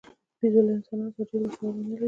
بیزو 0.39 0.59
له 0.65 0.71
انسانانو 0.77 1.11
سره 1.15 1.25
ډېره 1.29 1.45
ورته 1.47 1.61
والی 1.65 1.81
نه 1.87 1.89
لري. 1.89 1.99